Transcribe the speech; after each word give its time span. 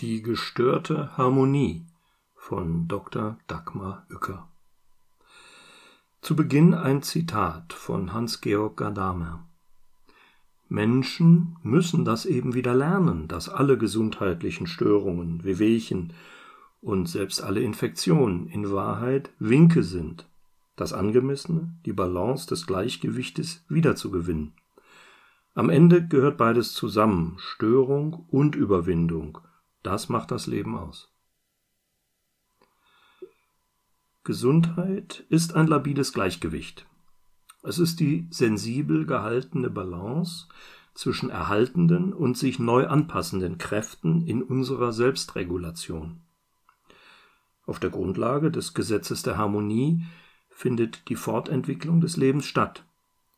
Die 0.00 0.22
gestörte 0.22 1.16
Harmonie 1.16 1.84
von 2.36 2.86
Dr. 2.86 3.36
Dagmar 3.48 4.06
Uecker 4.08 4.48
Zu 6.20 6.36
Beginn 6.36 6.72
ein 6.72 7.02
Zitat 7.02 7.72
von 7.72 8.12
Hans-Georg 8.12 8.76
Gadamer 8.76 9.48
Menschen 10.68 11.56
müssen 11.64 12.04
das 12.04 12.26
eben 12.26 12.54
wieder 12.54 12.76
lernen, 12.76 13.26
dass 13.26 13.48
alle 13.48 13.76
gesundheitlichen 13.76 14.68
Störungen, 14.68 15.42
Wehwehchen 15.42 16.12
und 16.80 17.08
selbst 17.08 17.42
alle 17.42 17.62
Infektionen 17.62 18.46
in 18.46 18.70
Wahrheit 18.70 19.32
Winke 19.40 19.82
sind, 19.82 20.28
das 20.76 20.92
Angemessene, 20.92 21.74
die 21.84 21.92
Balance 21.92 22.46
des 22.46 22.68
Gleichgewichtes 22.68 23.64
wiederzugewinnen. 23.68 24.52
Am 25.56 25.70
Ende 25.70 26.06
gehört 26.06 26.36
beides 26.36 26.72
zusammen, 26.72 27.34
Störung 27.38 28.26
und 28.28 28.54
Überwindung. 28.54 29.38
Das 29.82 30.08
macht 30.08 30.30
das 30.30 30.46
Leben 30.46 30.76
aus. 30.76 31.12
Gesundheit 34.24 35.24
ist 35.30 35.54
ein 35.54 35.66
labiles 35.66 36.12
Gleichgewicht. 36.12 36.86
Es 37.62 37.78
ist 37.78 38.00
die 38.00 38.26
sensibel 38.30 39.06
gehaltene 39.06 39.70
Balance 39.70 40.48
zwischen 40.94 41.30
erhaltenden 41.30 42.12
und 42.12 42.36
sich 42.36 42.58
neu 42.58 42.86
anpassenden 42.88 43.56
Kräften 43.58 44.26
in 44.26 44.42
unserer 44.42 44.92
Selbstregulation. 44.92 46.20
Auf 47.66 47.78
der 47.78 47.90
Grundlage 47.90 48.50
des 48.50 48.74
Gesetzes 48.74 49.22
der 49.22 49.36
Harmonie 49.36 50.04
findet 50.50 51.08
die 51.08 51.14
Fortentwicklung 51.14 52.00
des 52.00 52.16
Lebens 52.16 52.46
statt. 52.46 52.84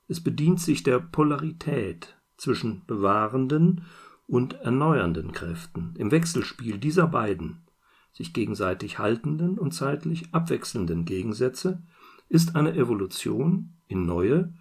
Es 0.08 0.22
bedient 0.22 0.60
sich 0.60 0.82
der 0.82 1.00
Polarität 1.00 2.16
zwischen 2.36 2.84
bewahrenden 2.86 3.84
und 4.30 4.54
erneuernden 4.60 5.32
Kräften 5.32 5.94
im 5.98 6.12
Wechselspiel 6.12 6.78
dieser 6.78 7.08
beiden, 7.08 7.66
sich 8.12 8.32
gegenseitig 8.32 9.00
haltenden 9.00 9.58
und 9.58 9.72
zeitlich 9.72 10.32
abwechselnden 10.32 11.04
Gegensätze, 11.04 11.82
ist 12.28 12.54
eine 12.54 12.74
Evolution 12.74 13.74
in 13.88 14.06
neue, 14.06 14.54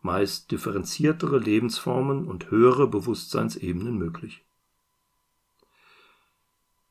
meist 0.00 0.50
differenziertere 0.50 1.38
Lebensformen 1.38 2.26
und 2.26 2.50
höhere 2.50 2.88
Bewusstseinsebenen 2.88 3.96
möglich. 3.96 4.44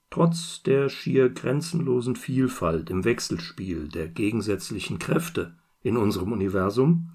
Trotz 0.09 0.63
der 0.63 0.87
schier 0.87 1.29
grenzenlosen 1.29 2.15
Vielfalt 2.15 2.89
im 2.89 3.03
Wechselspiel 3.03 3.89
der 3.89 4.07
gegensätzlichen 4.07 4.99
Kräfte 4.99 5.57
in 5.81 5.97
unserem 5.97 6.31
Universum 6.31 7.13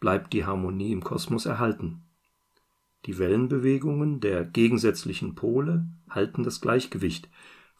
bleibt 0.00 0.32
die 0.32 0.44
Harmonie 0.44 0.90
im 0.90 1.04
Kosmos 1.04 1.46
erhalten. 1.46 2.07
Die 3.06 3.18
Wellenbewegungen 3.18 4.20
der 4.20 4.44
gegensätzlichen 4.44 5.34
Pole 5.34 5.86
halten 6.10 6.42
das 6.42 6.60
Gleichgewicht, 6.60 7.28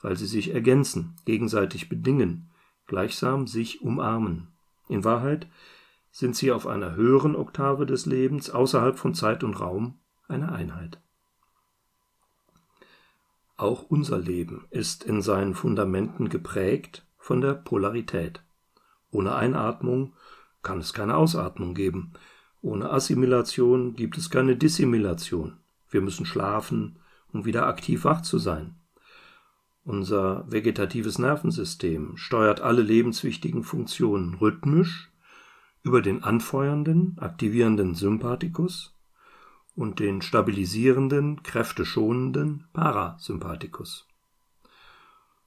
weil 0.00 0.16
sie 0.16 0.26
sich 0.26 0.54
ergänzen, 0.54 1.16
gegenseitig 1.24 1.88
bedingen, 1.88 2.50
gleichsam 2.86 3.46
sich 3.46 3.82
umarmen. 3.82 4.48
In 4.88 5.04
Wahrheit 5.04 5.48
sind 6.10 6.36
sie 6.36 6.52
auf 6.52 6.66
einer 6.66 6.94
höheren 6.94 7.36
Oktave 7.36 7.84
des 7.84 8.06
Lebens 8.06 8.50
außerhalb 8.50 8.98
von 8.98 9.14
Zeit 9.14 9.44
und 9.44 9.60
Raum 9.60 9.98
eine 10.28 10.52
Einheit. 10.52 11.00
Auch 13.56 13.82
unser 13.82 14.18
Leben 14.18 14.66
ist 14.70 15.02
in 15.02 15.20
seinen 15.20 15.54
Fundamenten 15.54 16.28
geprägt 16.28 17.06
von 17.16 17.40
der 17.40 17.54
Polarität. 17.54 18.42
Ohne 19.10 19.34
Einatmung 19.34 20.14
kann 20.62 20.78
es 20.78 20.92
keine 20.92 21.16
Ausatmung 21.16 21.74
geben. 21.74 22.12
Ohne 22.60 22.90
Assimilation 22.90 23.94
gibt 23.94 24.18
es 24.18 24.30
keine 24.30 24.56
Dissimilation. 24.56 25.58
Wir 25.90 26.00
müssen 26.00 26.26
schlafen, 26.26 26.98
um 27.32 27.44
wieder 27.44 27.66
aktiv 27.66 28.04
wach 28.04 28.22
zu 28.22 28.38
sein. 28.38 28.74
Unser 29.84 30.44
vegetatives 30.50 31.18
Nervensystem 31.18 32.16
steuert 32.16 32.60
alle 32.60 32.82
lebenswichtigen 32.82 33.62
Funktionen 33.62 34.34
rhythmisch 34.34 35.10
über 35.82 36.02
den 36.02 36.22
anfeuernden, 36.24 37.16
aktivierenden 37.18 37.94
Sympathikus 37.94 38.94
und 39.74 40.00
den 40.00 40.20
stabilisierenden, 40.20 41.42
kräfteschonenden 41.42 42.66
Parasympathikus. 42.72 44.06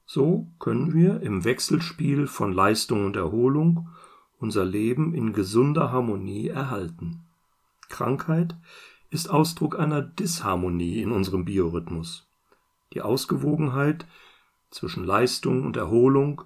So 0.06 0.52
können 0.57 0.94
wir 0.94 1.22
im 1.22 1.44
Wechselspiel 1.44 2.28
von 2.28 2.52
Leistung 2.52 3.06
und 3.06 3.16
Erholung 3.18 3.90
unser 4.41 4.66
Leben 4.66 5.13
in 5.13 5.34
gesunder 5.34 5.91
Harmonie 5.91 6.50
erhalten. 6.50 7.24
Krankheit 7.90 8.56
ist 9.09 9.29
Ausdruck 9.29 9.79
einer 9.79 10.02
Disharmonie 10.02 11.02
in 11.02 11.12
unserem 11.12 11.46
Biorhythmus. 11.46 12.28
Die 12.94 13.01
Ausgewogenheit 13.01 14.06
zwischen 14.72 15.06
Leistung 15.06 15.66
und 15.66 15.78
Erholung 15.78 16.44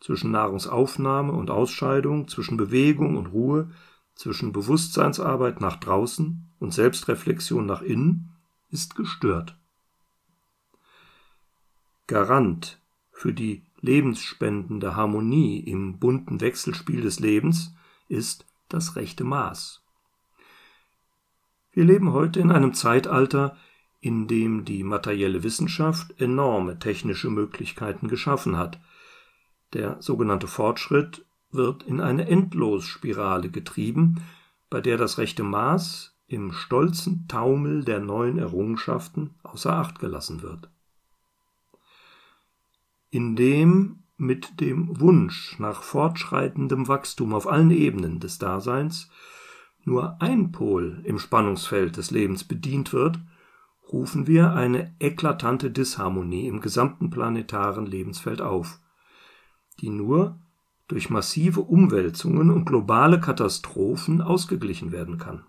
zwischen 0.00 0.30
Nahrungsaufnahme 0.30 1.32
und 1.32 1.50
Ausscheidung, 1.50 2.28
zwischen 2.28 2.56
Bewegung 2.56 3.16
und 3.16 3.26
Ruhe, 3.28 3.70
zwischen 4.14 4.52
Bewusstseinsarbeit 4.52 5.60
nach 5.60 5.76
draußen 5.76 6.50
und 6.58 6.74
Selbstreflexion 6.74 7.66
nach 7.66 7.82
innen 7.82 8.32
ist 8.70 8.94
gestört. 8.94 9.56
Garant 12.06 12.80
für 13.10 13.32
die 13.32 13.67
lebensspendende 13.80 14.96
Harmonie 14.96 15.60
im 15.60 15.98
bunten 15.98 16.40
Wechselspiel 16.40 17.00
des 17.00 17.20
Lebens 17.20 17.74
ist 18.08 18.46
das 18.68 18.96
rechte 18.96 19.24
Maß. 19.24 19.82
Wir 21.72 21.84
leben 21.84 22.12
heute 22.12 22.40
in 22.40 22.50
einem 22.50 22.74
Zeitalter, 22.74 23.56
in 24.00 24.26
dem 24.26 24.64
die 24.64 24.84
materielle 24.84 25.42
Wissenschaft 25.42 26.20
enorme 26.20 26.78
technische 26.78 27.30
Möglichkeiten 27.30 28.08
geschaffen 28.08 28.56
hat, 28.56 28.80
der 29.74 30.00
sogenannte 30.00 30.46
Fortschritt 30.46 31.26
wird 31.50 31.82
in 31.82 32.00
eine 32.00 32.26
Endlosspirale 32.28 33.50
getrieben, 33.50 34.22
bei 34.70 34.80
der 34.80 34.96
das 34.96 35.18
rechte 35.18 35.42
Maß 35.42 36.16
im 36.26 36.52
stolzen 36.52 37.26
Taumel 37.26 37.84
der 37.84 38.00
neuen 38.00 38.38
Errungenschaften 38.38 39.34
außer 39.42 39.72
Acht 39.72 39.98
gelassen 39.98 40.42
wird. 40.42 40.70
Indem 43.10 44.00
mit 44.16 44.60
dem 44.60 45.00
Wunsch 45.00 45.58
nach 45.58 45.82
fortschreitendem 45.82 46.88
Wachstum 46.88 47.32
auf 47.32 47.46
allen 47.46 47.70
Ebenen 47.70 48.20
des 48.20 48.38
Daseins 48.38 49.10
nur 49.84 50.20
ein 50.20 50.52
Pol 50.52 51.00
im 51.04 51.18
Spannungsfeld 51.18 51.96
des 51.96 52.10
Lebens 52.10 52.44
bedient 52.44 52.92
wird, 52.92 53.18
rufen 53.92 54.26
wir 54.26 54.52
eine 54.52 54.94
eklatante 54.98 55.70
Disharmonie 55.70 56.46
im 56.46 56.60
gesamten 56.60 57.10
planetaren 57.10 57.86
Lebensfeld 57.86 58.42
auf 58.42 58.80
die 59.80 59.90
nur 59.90 60.38
durch 60.88 61.10
massive 61.10 61.60
Umwälzungen 61.60 62.50
und 62.50 62.64
globale 62.64 63.20
Katastrophen 63.20 64.20
ausgeglichen 64.20 64.92
werden 64.92 65.18
kann. 65.18 65.44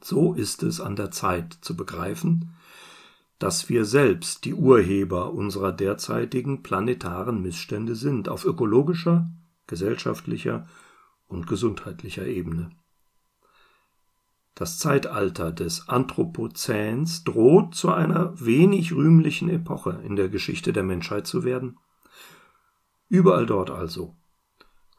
So 0.00 0.34
ist 0.34 0.62
es 0.62 0.80
an 0.80 0.94
der 0.94 1.10
Zeit 1.10 1.58
zu 1.60 1.76
begreifen, 1.76 2.54
dass 3.38 3.68
wir 3.68 3.84
selbst 3.84 4.44
die 4.44 4.54
Urheber 4.54 5.32
unserer 5.32 5.72
derzeitigen 5.72 6.62
planetaren 6.62 7.42
Missstände 7.42 7.94
sind, 7.94 8.28
auf 8.28 8.44
ökologischer, 8.44 9.30
gesellschaftlicher 9.66 10.66
und 11.26 11.46
gesundheitlicher 11.46 12.26
Ebene. 12.26 12.70
Das 14.54 14.78
Zeitalter 14.78 15.52
des 15.52 15.86
Anthropozäns 15.88 17.24
droht 17.24 17.74
zu 17.74 17.92
einer 17.92 18.32
wenig 18.40 18.94
rühmlichen 18.94 19.50
Epoche 19.50 20.00
in 20.02 20.16
der 20.16 20.30
Geschichte 20.30 20.72
der 20.72 20.82
Menschheit 20.82 21.26
zu 21.26 21.44
werden. 21.44 21.78
Überall 23.08 23.44
dort 23.44 23.70
also, 23.70 24.16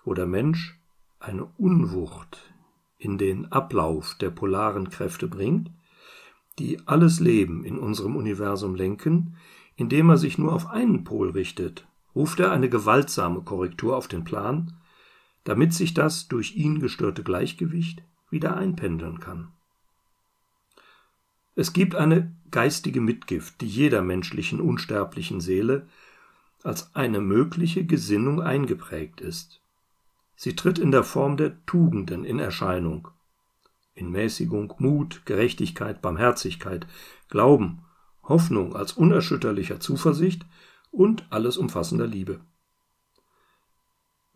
wo 0.03 0.13
der 0.13 0.27
Mensch 0.27 0.79
eine 1.19 1.45
Unwucht 1.57 2.53
in 2.99 3.17
den 3.17 3.51
Ablauf 3.51 4.15
der 4.21 4.29
polaren 4.29 4.91
Kräfte 4.91 5.27
bringt, 5.27 5.71
die 6.59 6.79
alles 6.87 7.19
Leben 7.19 7.63
in 7.63 7.77
unserem 7.77 8.15
Universum 8.15 8.75
lenken, 8.75 9.35
indem 9.75 10.09
er 10.09 10.17
sich 10.17 10.37
nur 10.37 10.53
auf 10.53 10.67
einen 10.67 11.03
Pol 11.03 11.29
richtet, 11.29 11.87
ruft 12.15 12.39
er 12.39 12.51
eine 12.51 12.69
gewaltsame 12.69 13.41
Korrektur 13.41 13.95
auf 13.95 14.07
den 14.07 14.23
Plan, 14.23 14.73
damit 15.43 15.73
sich 15.73 15.93
das 15.93 16.27
durch 16.27 16.55
ihn 16.55 16.79
gestörte 16.79 17.23
Gleichgewicht 17.23 18.03
wieder 18.29 18.57
einpendeln 18.57 19.19
kann. 19.19 19.49
Es 21.55 21.73
gibt 21.73 21.95
eine 21.95 22.35
geistige 22.51 23.01
Mitgift, 23.01 23.61
die 23.61 23.67
jeder 23.67 24.01
menschlichen 24.01 24.59
unsterblichen 24.59 25.41
Seele 25.41 25.87
als 26.63 26.95
eine 26.95 27.21
mögliche 27.21 27.85
Gesinnung 27.85 28.41
eingeprägt 28.41 29.21
ist. 29.21 29.61
Sie 30.35 30.55
tritt 30.55 30.77
in 30.79 30.91
der 30.91 31.03
Form 31.03 31.37
der 31.37 31.65
Tugenden 31.65 32.25
in 32.25 32.39
Erscheinung. 32.39 33.07
In 33.97 34.11
Mäßigung, 34.11 34.75
Mut, 34.77 35.25
Gerechtigkeit, 35.25 36.03
Barmherzigkeit, 36.03 36.85
Glauben, 37.29 37.81
Hoffnung 38.21 38.75
als 38.75 38.93
unerschütterlicher 38.93 39.79
Zuversicht 39.79 40.45
und 40.91 41.25
alles 41.31 41.57
umfassender 41.57 42.05
Liebe. 42.05 42.39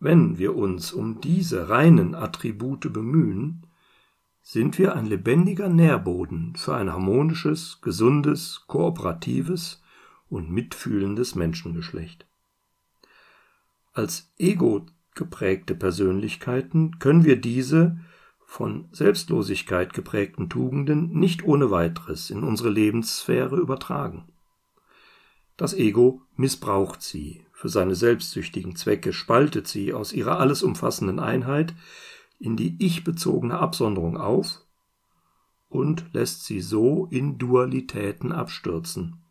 Wenn 0.00 0.36
wir 0.36 0.56
uns 0.56 0.92
um 0.92 1.20
diese 1.20 1.68
reinen 1.68 2.16
Attribute 2.16 2.92
bemühen, 2.92 3.68
sind 4.42 4.78
wir 4.78 4.96
ein 4.96 5.06
lebendiger 5.06 5.68
Nährboden 5.68 6.56
für 6.56 6.74
ein 6.74 6.92
harmonisches, 6.92 7.80
gesundes, 7.82 8.64
kooperatives 8.66 9.80
und 10.28 10.50
mitfühlendes 10.50 11.36
Menschengeschlecht. 11.36 12.26
Als 13.92 14.32
ego 14.38 14.86
geprägte 15.14 15.76
Persönlichkeiten 15.76 16.98
können 16.98 17.24
wir 17.24 17.40
diese 17.40 18.00
von 18.52 18.86
Selbstlosigkeit 18.92 19.94
geprägten 19.94 20.50
Tugenden 20.50 21.18
nicht 21.18 21.42
ohne 21.42 21.70
weiteres 21.70 22.28
in 22.28 22.42
unsere 22.44 22.68
Lebenssphäre 22.68 23.56
übertragen. 23.56 24.28
Das 25.56 25.72
Ego 25.72 26.20
missbraucht 26.36 27.00
sie 27.00 27.46
für 27.54 27.70
seine 27.70 27.94
selbstsüchtigen 27.94 28.76
Zwecke, 28.76 29.14
spaltet 29.14 29.68
sie 29.68 29.94
aus 29.94 30.12
ihrer 30.12 30.38
alles 30.38 30.62
umfassenden 30.62 31.18
Einheit 31.18 31.74
in 32.38 32.58
die 32.58 32.76
ich-bezogene 32.78 33.58
Absonderung 33.58 34.18
auf 34.18 34.60
und 35.70 36.12
lässt 36.12 36.44
sie 36.44 36.60
so 36.60 37.06
in 37.10 37.38
Dualitäten 37.38 38.32
abstürzen. 38.32 39.22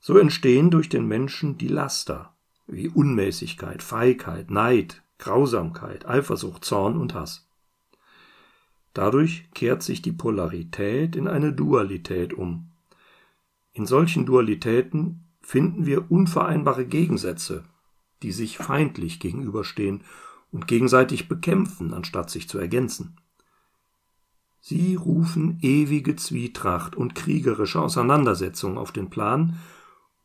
So 0.00 0.16
entstehen 0.16 0.70
durch 0.70 0.88
den 0.88 1.06
Menschen 1.06 1.58
die 1.58 1.68
Laster, 1.68 2.34
wie 2.66 2.88
Unmäßigkeit, 2.88 3.82
Feigheit, 3.82 4.50
Neid, 4.50 5.02
Grausamkeit, 5.18 6.08
Eifersucht, 6.08 6.64
Zorn 6.64 6.96
und 6.96 7.12
Hass. 7.12 7.45
Dadurch 8.96 9.50
kehrt 9.52 9.82
sich 9.82 10.00
die 10.00 10.12
Polarität 10.12 11.16
in 11.16 11.28
eine 11.28 11.52
Dualität 11.52 12.32
um. 12.32 12.70
In 13.74 13.84
solchen 13.84 14.24
Dualitäten 14.24 15.26
finden 15.42 15.84
wir 15.84 16.10
unvereinbare 16.10 16.86
Gegensätze, 16.86 17.64
die 18.22 18.32
sich 18.32 18.56
feindlich 18.56 19.20
gegenüberstehen 19.20 20.02
und 20.50 20.66
gegenseitig 20.66 21.28
bekämpfen, 21.28 21.92
anstatt 21.92 22.30
sich 22.30 22.48
zu 22.48 22.56
ergänzen. 22.56 23.18
Sie 24.60 24.94
rufen 24.94 25.58
ewige 25.60 26.16
Zwietracht 26.16 26.96
und 26.96 27.14
kriegerische 27.14 27.82
Auseinandersetzung 27.82 28.78
auf 28.78 28.92
den 28.92 29.10
Plan 29.10 29.58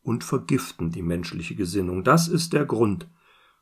und 0.02 0.24
vergiften 0.24 0.90
die 0.90 1.02
menschliche 1.02 1.56
Gesinnung. 1.56 2.04
Das 2.04 2.26
ist 2.26 2.54
der 2.54 2.64
Grund, 2.64 3.06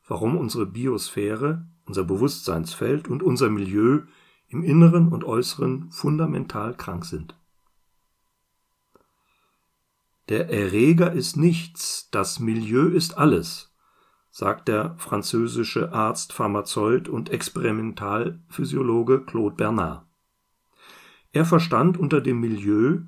warum 0.07 0.37
unsere 0.37 0.65
Biosphäre, 0.65 1.67
unser 1.83 2.05
Bewusstseinsfeld 2.05 3.09
und 3.09 3.21
unser 3.21 3.49
Milieu 3.49 4.03
im 4.51 4.63
Inneren 4.63 5.07
und 5.07 5.23
Äußeren 5.23 5.89
fundamental 5.91 6.75
krank 6.75 7.05
sind. 7.05 7.37
Der 10.29 10.49
Erreger 10.49 11.11
ist 11.13 11.37
nichts, 11.37 12.09
das 12.11 12.39
Milieu 12.39 12.87
ist 12.87 13.17
alles, 13.17 13.73
sagt 14.29 14.67
der 14.67 14.95
französische 14.97 15.93
Arzt, 15.93 16.33
Pharmazeut 16.33 17.09
und 17.09 17.29
Experimentalphysiologe 17.29 19.25
Claude 19.25 19.55
Bernard. 19.55 20.05
Er 21.33 21.45
verstand 21.45 21.97
unter 21.97 22.21
dem 22.21 22.39
Milieu 22.39 23.01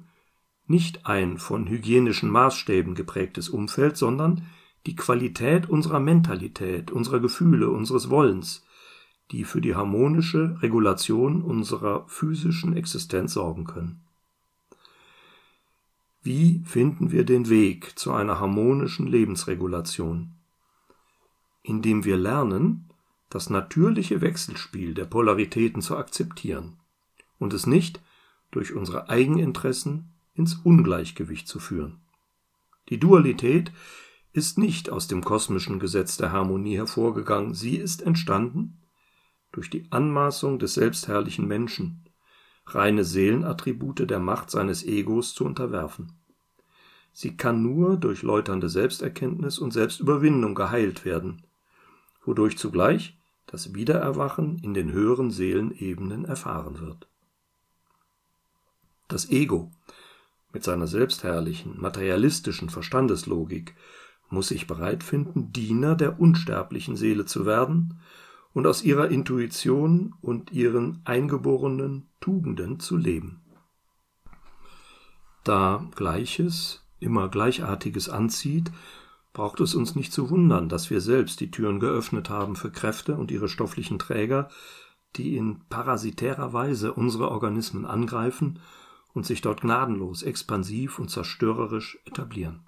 nicht 0.66 1.06
ein 1.06 1.38
von 1.38 1.68
hygienischen 1.68 2.30
Maßstäben 2.30 2.96
geprägtes 2.96 3.50
Umfeld, 3.50 3.98
sondern 3.98 4.48
die 4.86 4.96
Qualität 4.96 5.70
unserer 5.70 6.00
Mentalität, 6.00 6.92
unserer 6.92 7.20
Gefühle, 7.20 7.70
unseres 7.70 8.10
Wollens, 8.10 8.66
die 9.32 9.44
für 9.46 9.62
die 9.62 9.76
harmonische 9.76 10.58
Regulation 10.62 11.42
unserer 11.42 12.08
physischen 12.08 12.76
Existenz 12.76 13.34
sorgen 13.34 13.66
können. 13.66 14.02
Wie 16.22 16.62
finden 16.66 17.12
wir 17.12 17.26
den 17.26 17.50
Weg 17.50 17.98
zu 18.00 18.14
einer 18.14 18.40
harmonischen 18.40 19.08
Lebensregulation? 19.08 20.32
Indem 21.64 22.06
wir 22.06 22.18
lernen, 22.18 22.90
das 23.30 23.50
natürliche 23.50 24.22
Wechselspiel 24.22 24.94
der 24.94 25.06
Polaritäten 25.06 25.82
zu 25.82 25.98
akzeptieren 25.98 26.78
und 27.40 27.54
es 27.54 27.66
nicht 27.66 28.00
durch 28.52 28.74
unsere 28.74 29.10
Eigeninteressen 29.10 30.14
ins 30.36 30.56
Ungleichgewicht 30.56 31.48
zu 31.48 31.60
führen. 31.60 32.00
Die 32.90 33.00
Dualität 33.00 33.72
ist 34.32 34.58
nicht 34.58 34.90
aus 34.90 35.08
dem 35.08 35.24
kosmischen 35.24 35.80
Gesetz 35.80 36.18
der 36.18 36.32
Harmonie 36.32 36.78
hervorgegangen, 36.78 37.54
sie 37.54 37.78
ist 37.78 38.02
entstanden 38.02 38.78
durch 39.54 39.70
die 39.70 39.86
Anmaßung 39.92 40.60
des 40.60 40.74
selbstherrlichen 40.74 41.48
Menschen, 41.48 42.04
reine 42.66 43.06
Seelenattribute 43.06 44.10
der 44.10 44.20
Macht 44.20 44.50
seines 44.52 44.84
Egos 44.84 45.34
zu 45.34 45.46
unterwerfen. 45.46 46.12
Sie 47.14 47.38
kann 47.38 47.62
nur 47.62 47.96
durch 47.96 48.24
läuternde 48.24 48.68
Selbsterkenntnis 48.68 49.60
und 49.60 49.72
Selbstüberwindung 49.72 50.56
geheilt 50.56 51.06
werden, 51.06 51.44
wodurch 52.26 52.58
zugleich 52.58 53.18
das 53.46 53.76
Wiedererwachen 53.76 54.58
in 54.58 54.74
den 54.74 54.92
höheren 54.92 55.30
Seelenebenen 55.30 56.26
erfahren 56.26 56.80
wird. 56.80 57.08
Das 59.08 59.30
Ego 59.30 59.72
mit 60.52 60.64
seiner 60.64 60.88
selbstherrlichen, 60.88 61.80
materialistischen 61.80 62.70
Verstandeslogik 62.70 63.76
muss 64.30 64.48
sich 64.48 64.66
bereit 64.66 65.04
finden, 65.04 65.54
Diener 65.54 65.96
der 65.96 66.20
unsterblichen 66.20 66.96
Seele 66.96 67.26
zu 67.26 67.46
werden 67.46 68.00
und 68.54 68.68
aus 68.68 68.84
ihrer 68.84 69.10
Intuition 69.10 70.14
und 70.22 70.52
ihren 70.52 71.02
eingeborenen 71.06 72.10
Tugenden 72.20 72.80
zu 72.80 72.98
leben. 72.98 73.42
Da 75.44 75.86
Gleiches 75.96 76.86
immer 77.00 77.28
Gleichartiges 77.28 78.10
anzieht, 78.10 78.72
braucht 79.34 79.60
es 79.60 79.76
uns 79.76 79.96
nicht 79.96 80.14
zu 80.14 80.30
wundern, 80.30 80.70
dass 80.70 80.90
wir 80.90 81.02
selbst 81.02 81.40
die 81.40 81.52
Türen 81.52 81.80
geöffnet 81.80 82.30
haben 82.30 82.56
für 82.56 82.72
Kräfte 82.72 83.16
und 83.16 83.32
ihre 83.32 83.50
stofflichen 83.50 84.00
Träger, 84.00 84.50
die 85.16 85.36
in 85.36 85.60
parasitärer 85.70 86.54
Weise 86.54 86.94
unsere 86.94 87.30
Organismen 87.30 87.86
angreifen 87.86 88.60
und 89.14 89.26
sich 89.26 89.42
dort 89.42 89.62
gnadenlos, 89.62 90.24
expansiv 90.24 91.00
und 91.00 91.10
zerstörerisch 91.10 92.00
etablieren. 92.06 92.62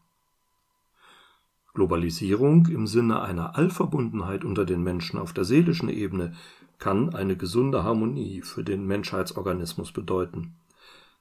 Globalisierung 1.75 2.65
im 2.67 2.87
Sinne 2.87 3.21
einer 3.21 3.55
Allverbundenheit 3.55 4.43
unter 4.43 4.65
den 4.65 4.81
Menschen 4.81 5.19
auf 5.19 5.33
der 5.33 5.43
seelischen 5.43 5.89
Ebene 5.89 6.33
kann 6.79 7.13
eine 7.13 7.37
gesunde 7.37 7.83
Harmonie 7.83 8.41
für 8.41 8.63
den 8.63 8.87
Menschheitsorganismus 8.87 9.91
bedeuten. 9.91 10.55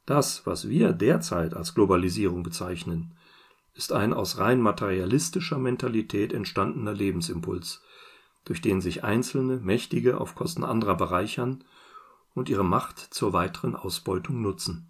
Das, 0.07 0.47
was 0.47 0.69
wir 0.69 0.93
derzeit 0.93 1.55
als 1.55 1.75
Globalisierung 1.75 2.43
bezeichnen, 2.43 3.13
ist 3.75 3.93
ein 3.93 4.13
aus 4.13 4.39
rein 4.39 4.61
materialistischer 4.61 5.59
Mentalität 5.59 6.33
entstandener 6.33 6.93
Lebensimpuls, 6.93 7.83
durch 8.45 8.61
den 8.61 8.81
sich 8.81 9.05
einzelne 9.05 9.57
Mächtige 9.57 10.21
auf 10.21 10.35
Kosten 10.35 10.65
anderer 10.65 10.97
bereichern 10.97 11.65
und 12.35 12.49
ihre 12.49 12.65
Macht 12.65 12.99
zur 12.99 13.33
weiteren 13.33 13.75
Ausbeutung 13.75 14.43
nutzen. 14.43 14.89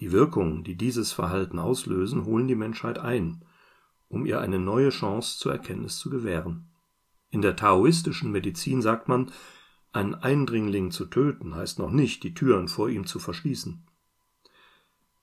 Die 0.00 0.10
Wirkungen, 0.10 0.64
die 0.64 0.74
dieses 0.74 1.12
Verhalten 1.12 1.58
auslösen, 1.58 2.24
holen 2.24 2.48
die 2.48 2.56
Menschheit 2.56 2.98
ein, 2.98 3.44
um 4.12 4.26
ihr 4.26 4.40
eine 4.40 4.58
neue 4.58 4.90
Chance 4.90 5.38
zur 5.38 5.52
Erkenntnis 5.52 5.96
zu 5.96 6.10
gewähren. 6.10 6.68
In 7.30 7.40
der 7.40 7.56
taoistischen 7.56 8.30
Medizin 8.30 8.82
sagt 8.82 9.08
man, 9.08 9.32
einen 9.92 10.14
Eindringling 10.14 10.90
zu 10.90 11.06
töten 11.06 11.54
heißt 11.54 11.78
noch 11.78 11.90
nicht, 11.90 12.22
die 12.22 12.34
Türen 12.34 12.68
vor 12.68 12.90
ihm 12.90 13.06
zu 13.06 13.18
verschließen. 13.18 13.86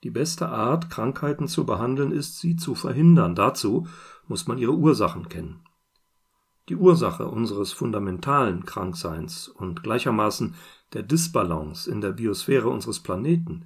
Die 0.03 0.09
beste 0.09 0.49
Art, 0.49 0.89
Krankheiten 0.89 1.47
zu 1.47 1.65
behandeln, 1.65 2.11
ist, 2.11 2.39
sie 2.39 2.55
zu 2.55 2.73
verhindern. 2.73 3.35
Dazu 3.35 3.87
muss 4.27 4.47
man 4.47 4.57
ihre 4.57 4.75
Ursachen 4.75 5.29
kennen. 5.29 5.61
Die 6.69 6.75
Ursache 6.75 7.27
unseres 7.27 7.73
fundamentalen 7.73 8.65
Krankseins 8.65 9.47
und 9.47 9.83
gleichermaßen 9.83 10.55
der 10.93 11.03
Disbalance 11.03 11.89
in 11.89 12.01
der 12.01 12.11
Biosphäre 12.11 12.69
unseres 12.69 13.01
Planeten 13.01 13.65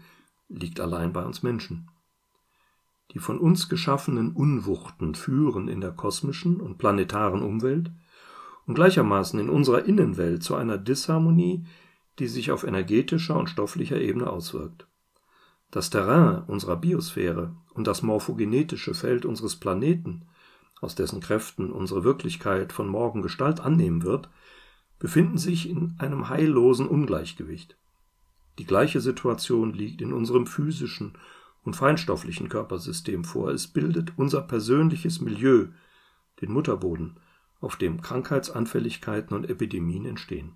liegt 0.50 0.80
allein 0.80 1.14
bei 1.14 1.24
uns 1.24 1.44
Menschen. 1.44 1.90
Die 3.14 3.20
von 3.20 3.38
uns 3.38 3.70
geschaffenen 3.70 4.32
Unwuchten 4.32 5.16
führen 5.16 5.68
in 5.68 5.82
der 5.82 5.92
kosmischen 5.92 6.60
und 6.60 6.78
planetaren 6.78 7.44
Umwelt 7.44 7.92
und 8.66 8.76
gleichermaßen 8.76 9.40
in 9.40 9.50
unserer 9.50 9.86
Innenwelt 9.86 10.44
zu 10.44 10.56
einer 10.56 10.78
Disharmonie, 10.78 11.66
die 12.20 12.28
sich 12.28 12.52
auf 12.52 12.64
energetischer 12.64 13.38
und 13.38 13.50
stofflicher 13.50 14.00
Ebene 14.00 14.30
auswirkt. 14.30 14.88
Das 15.72 15.90
Terrain 15.90 16.44
unserer 16.44 16.76
Biosphäre 16.76 17.56
und 17.74 17.88
das 17.88 18.04
morphogenetische 18.04 18.94
Feld 18.94 19.26
unseres 19.26 19.56
Planeten, 19.56 20.26
aus 20.82 20.96
dessen 20.96 21.20
Kräften 21.20 21.72
unsere 21.72 22.04
Wirklichkeit 22.04 22.74
von 22.74 22.88
morgen 22.88 23.22
Gestalt 23.22 23.60
annehmen 23.60 24.04
wird, 24.04 24.30
befinden 25.00 25.38
sich 25.38 25.70
in 25.70 25.96
einem 25.98 26.30
heillosen 26.30 26.88
Ungleichgewicht. 26.88 27.78
Die 28.60 28.66
gleiche 28.66 29.02
Situation 29.02 29.74
liegt 29.74 30.02
in 30.02 30.14
unserem 30.14 30.46
physischen 30.46 31.14
und 31.64 31.76
feinstofflichen 31.76 32.50
Körpersystem 32.50 33.24
vor. 33.24 33.50
Es 33.50 33.68
bildet 33.68 34.14
unser 34.18 34.42
persönliches 34.42 35.22
Milieu, 35.22 35.68
den 36.42 36.52
Mutterboden, 36.52 37.18
auf 37.62 37.78
dem 37.78 38.02
Krankheitsanfälligkeiten 38.02 39.36
und 39.36 39.50
Epidemien 39.50 40.06
entstehen. 40.06 40.54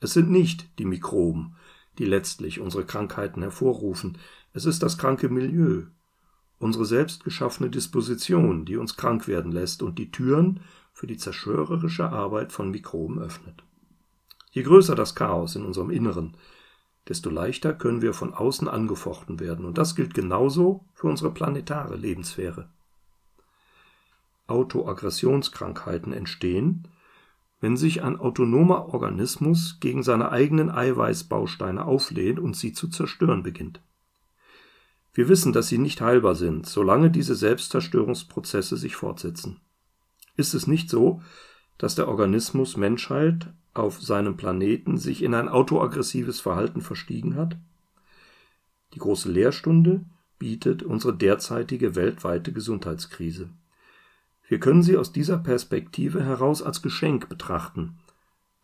Es 0.00 0.12
sind 0.12 0.30
nicht 0.30 0.78
die 0.78 0.86
Mikroben, 0.86 1.56
die 1.98 2.06
letztlich 2.06 2.60
unsere 2.60 2.84
Krankheiten 2.84 3.42
hervorrufen, 3.42 4.18
es 4.54 4.64
ist 4.64 4.82
das 4.82 4.96
kranke 4.96 5.28
Milieu, 5.28 5.84
unsere 6.58 6.84
selbst 6.84 7.24
geschaffene 7.24 7.70
Disposition, 7.70 8.64
die 8.64 8.76
uns 8.76 8.96
krank 8.96 9.28
werden 9.28 9.52
lässt 9.52 9.82
und 9.82 9.98
die 9.98 10.10
Türen 10.10 10.60
für 10.92 11.06
die 11.06 11.16
zerstörerische 11.16 12.08
Arbeit 12.10 12.52
von 12.52 12.70
Mikroben 12.70 13.18
öffnet. 13.18 13.62
Je 14.50 14.62
größer 14.62 14.94
das 14.94 15.14
Chaos 15.14 15.54
in 15.54 15.64
unserem 15.64 15.90
Inneren, 15.90 16.36
desto 17.08 17.30
leichter 17.30 17.72
können 17.72 18.02
wir 18.02 18.12
von 18.12 18.34
außen 18.34 18.68
angefochten 18.68 19.40
werden. 19.40 19.64
Und 19.64 19.78
das 19.78 19.94
gilt 19.94 20.14
genauso 20.14 20.84
für 20.94 21.06
unsere 21.06 21.32
planetare 21.32 21.96
Lebenssphäre. 21.96 22.68
Autoaggressionskrankheiten 24.46 26.12
entstehen, 26.12 26.88
wenn 27.60 27.76
sich 27.76 28.02
ein 28.02 28.18
autonomer 28.18 28.94
Organismus 28.94 29.78
gegen 29.80 30.02
seine 30.02 30.30
eigenen 30.30 30.70
Eiweißbausteine 30.70 31.84
auflehnt 31.84 32.38
und 32.38 32.56
sie 32.56 32.72
zu 32.72 32.88
zerstören 32.88 33.42
beginnt. 33.42 33.82
Wir 35.12 35.28
wissen, 35.28 35.52
dass 35.52 35.68
sie 35.68 35.78
nicht 35.78 36.00
heilbar 36.00 36.36
sind, 36.36 36.66
solange 36.66 37.10
diese 37.10 37.34
Selbstzerstörungsprozesse 37.34 38.76
sich 38.76 38.94
fortsetzen. 38.94 39.60
Ist 40.36 40.54
es 40.54 40.68
nicht 40.68 40.88
so, 40.88 41.22
dass 41.76 41.96
der 41.96 42.08
Organismus 42.08 42.76
Menschheit 42.76 43.52
auf 43.74 44.00
seinem 44.00 44.36
Planeten 44.36 44.98
sich 44.98 45.22
in 45.22 45.34
ein 45.34 45.48
autoaggressives 45.48 46.40
Verhalten 46.40 46.80
verstiegen 46.80 47.36
hat? 47.36 47.56
Die 48.94 48.98
große 48.98 49.30
Lehrstunde 49.30 50.04
bietet 50.38 50.82
unsere 50.82 51.16
derzeitige 51.16 51.94
weltweite 51.94 52.52
Gesundheitskrise. 52.52 53.50
Wir 54.48 54.60
können 54.60 54.82
sie 54.82 54.96
aus 54.96 55.12
dieser 55.12 55.38
Perspektive 55.38 56.24
heraus 56.24 56.62
als 56.62 56.80
Geschenk 56.80 57.28
betrachten, 57.28 57.98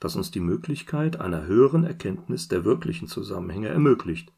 das 0.00 0.16
uns 0.16 0.30
die 0.30 0.40
Möglichkeit 0.40 1.20
einer 1.20 1.46
höheren 1.46 1.84
Erkenntnis 1.84 2.48
der 2.48 2.64
wirklichen 2.64 3.06
Zusammenhänge 3.06 3.68
ermöglicht, 3.68 4.32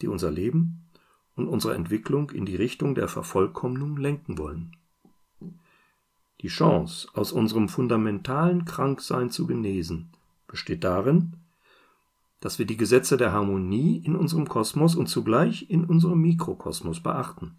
die 0.00 0.08
unser 0.08 0.30
Leben 0.30 0.88
und 1.34 1.48
unsere 1.48 1.74
Entwicklung 1.74 2.30
in 2.30 2.46
die 2.46 2.56
Richtung 2.56 2.94
der 2.94 3.08
Vervollkommnung 3.08 3.96
lenken 3.96 4.38
wollen. 4.38 4.76
Die 6.46 6.52
Chance, 6.52 7.08
aus 7.12 7.32
unserem 7.32 7.68
fundamentalen 7.68 8.64
Kranksein 8.64 9.30
zu 9.30 9.48
genesen, 9.48 10.10
besteht 10.46 10.84
darin, 10.84 11.32
dass 12.38 12.60
wir 12.60 12.66
die 12.66 12.76
Gesetze 12.76 13.16
der 13.16 13.32
Harmonie 13.32 14.00
in 14.04 14.14
unserem 14.14 14.48
Kosmos 14.48 14.94
und 14.94 15.08
zugleich 15.08 15.68
in 15.68 15.84
unserem 15.84 16.20
Mikrokosmos 16.20 17.00
beachten, 17.00 17.56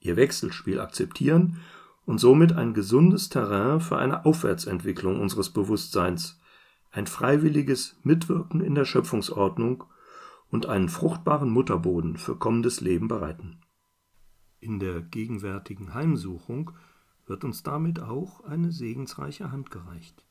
ihr 0.00 0.16
Wechselspiel 0.16 0.80
akzeptieren 0.80 1.60
und 2.04 2.18
somit 2.18 2.54
ein 2.54 2.74
gesundes 2.74 3.28
Terrain 3.28 3.80
für 3.80 3.96
eine 3.96 4.24
Aufwärtsentwicklung 4.24 5.20
unseres 5.20 5.50
Bewusstseins, 5.50 6.40
ein 6.90 7.06
freiwilliges 7.06 7.96
Mitwirken 8.02 8.60
in 8.60 8.74
der 8.74 8.86
Schöpfungsordnung 8.86 9.84
und 10.50 10.66
einen 10.66 10.88
fruchtbaren 10.88 11.48
Mutterboden 11.48 12.16
für 12.16 12.34
kommendes 12.34 12.80
Leben 12.80 13.06
bereiten. 13.06 13.60
In 14.58 14.80
der 14.80 15.00
gegenwärtigen 15.00 15.94
Heimsuchung 15.94 16.72
wird 17.26 17.44
uns 17.44 17.62
damit 17.62 18.00
auch 18.00 18.44
eine 18.44 18.70
segensreiche 18.72 19.50
Hand 19.50 19.70
gereicht 19.70 20.24